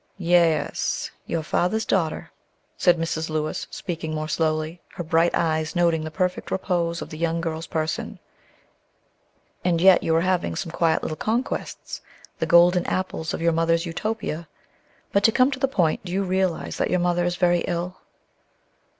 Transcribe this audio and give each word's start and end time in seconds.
"Ye 0.17 0.33
es; 0.33 1.11
your 1.27 1.43
father's 1.43 1.85
daughter," 1.85 2.31
said 2.75 2.97
Mrs. 2.97 3.29
Lewis, 3.29 3.67
speaking 3.69 4.15
more 4.15 4.27
slowly, 4.27 4.81
her 4.95 5.03
bright 5.03 5.29
eyes 5.35 5.75
noting 5.75 6.03
the 6.03 6.09
perfect 6.09 6.49
repose 6.49 7.03
of 7.03 7.11
the 7.11 7.19
young 7.19 7.39
girl's 7.39 7.67
person; 7.67 8.17
"and 9.63 9.79
yet 9.79 10.01
you 10.01 10.15
are 10.15 10.21
having 10.21 10.55
some 10.55 10.71
quiet 10.71 11.03
little 11.03 11.15
conquests, 11.17 12.01
the 12.39 12.47
golden 12.47 12.83
apples 12.87 13.35
of 13.35 13.43
your 13.43 13.53
mother's 13.53 13.85
Utopia. 13.85 14.47
But 15.11 15.23
to 15.25 15.31
come 15.31 15.51
to 15.51 15.59
the 15.59 15.67
point, 15.67 16.03
do 16.03 16.11
you 16.11 16.23
realize 16.23 16.77
that 16.77 16.89
your 16.89 16.97
mother 16.99 17.23
is 17.23 17.35
very 17.35 17.59
ill?" 17.67 17.97